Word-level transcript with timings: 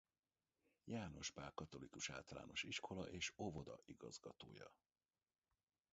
János 0.83 1.31
Pál 1.31 1.51
Katolikus 1.55 2.09
Általános 2.09 2.63
Iskola 2.63 3.09
és 3.09 3.33
Óvoda 3.37 3.79
igazgatója. 3.85 4.71